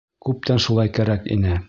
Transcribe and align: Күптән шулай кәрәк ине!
Күптән 0.27 0.63
шулай 0.67 0.93
кәрәк 0.99 1.33
ине! 1.37 1.59